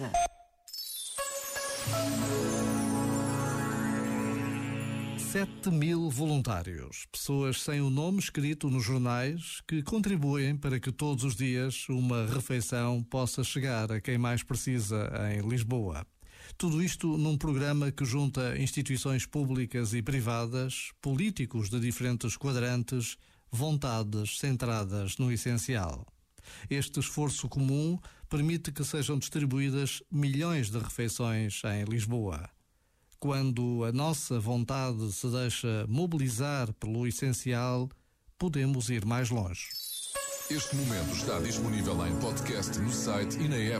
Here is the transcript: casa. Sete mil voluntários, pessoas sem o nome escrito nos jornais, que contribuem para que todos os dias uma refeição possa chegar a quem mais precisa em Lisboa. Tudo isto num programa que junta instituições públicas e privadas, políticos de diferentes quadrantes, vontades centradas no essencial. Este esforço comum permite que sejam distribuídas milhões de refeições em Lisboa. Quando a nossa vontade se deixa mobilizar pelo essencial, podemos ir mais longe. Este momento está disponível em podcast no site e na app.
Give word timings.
casa. 0.00 0.12
Sete 5.18 5.70
mil 5.70 6.10
voluntários, 6.10 7.06
pessoas 7.12 7.60
sem 7.62 7.80
o 7.80 7.88
nome 7.88 8.18
escrito 8.18 8.68
nos 8.68 8.84
jornais, 8.84 9.60
que 9.68 9.82
contribuem 9.82 10.56
para 10.56 10.80
que 10.80 10.90
todos 10.90 11.22
os 11.22 11.36
dias 11.36 11.88
uma 11.88 12.26
refeição 12.26 13.02
possa 13.02 13.44
chegar 13.44 13.92
a 13.92 14.00
quem 14.00 14.18
mais 14.18 14.42
precisa 14.42 15.08
em 15.32 15.48
Lisboa. 15.48 16.04
Tudo 16.58 16.82
isto 16.82 17.16
num 17.16 17.38
programa 17.38 17.92
que 17.92 18.04
junta 18.04 18.58
instituições 18.58 19.24
públicas 19.24 19.94
e 19.94 20.02
privadas, 20.02 20.90
políticos 21.00 21.70
de 21.70 21.78
diferentes 21.78 22.36
quadrantes, 22.36 23.16
vontades 23.52 24.38
centradas 24.38 25.16
no 25.16 25.30
essencial. 25.30 26.04
Este 26.68 27.00
esforço 27.00 27.48
comum 27.48 27.98
permite 28.28 28.72
que 28.72 28.84
sejam 28.84 29.18
distribuídas 29.18 30.02
milhões 30.10 30.70
de 30.70 30.78
refeições 30.78 31.62
em 31.64 31.84
Lisboa. 31.84 32.48
Quando 33.18 33.84
a 33.84 33.92
nossa 33.92 34.40
vontade 34.40 35.12
se 35.12 35.28
deixa 35.28 35.84
mobilizar 35.88 36.72
pelo 36.74 37.06
essencial, 37.06 37.88
podemos 38.38 38.88
ir 38.88 39.04
mais 39.04 39.28
longe. 39.28 39.68
Este 40.50 40.74
momento 40.74 41.14
está 41.14 41.38
disponível 41.38 42.04
em 42.06 42.16
podcast 42.18 42.76
no 42.80 42.90
site 42.90 43.38
e 43.38 43.46
na 43.46 43.56
app. 43.56 43.78